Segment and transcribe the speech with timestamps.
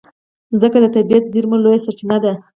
[0.51, 2.33] مځکه د طبعي زېرمو لویه سرچینه ده.